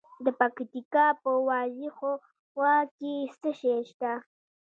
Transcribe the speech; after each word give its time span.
د 0.25 0.27
پکتیکا 0.39 1.05
په 1.23 1.31
وازیخوا 1.49 2.75
کې 2.97 3.13
څه 3.39 3.49
شی 3.59 3.75
شته؟ 3.89 4.11